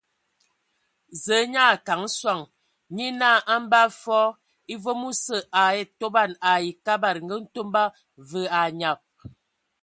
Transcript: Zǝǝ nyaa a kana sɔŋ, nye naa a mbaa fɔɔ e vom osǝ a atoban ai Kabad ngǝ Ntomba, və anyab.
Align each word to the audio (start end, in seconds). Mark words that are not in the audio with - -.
Zǝǝ 1.23 1.39
nyaa 1.53 1.71
a 1.75 1.81
kana 1.85 2.07
sɔŋ, 2.19 2.39
nye 2.95 3.07
naa 3.19 3.37
a 3.53 3.53
mbaa 3.63 3.87
fɔɔ 4.01 4.27
e 4.71 4.73
vom 4.83 5.01
osǝ 5.09 5.35
a 5.61 5.61
atoban 5.81 6.31
ai 6.51 6.65
Kabad 6.85 7.17
ngǝ 7.25 7.35
Ntomba, 7.43 7.83
və 8.29 8.41
anyab. 8.61 8.99